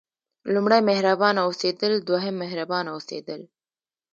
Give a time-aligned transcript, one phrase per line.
[0.53, 3.41] لومړی مهربانه اوسېدل دوهم مهربانه اوسېدل.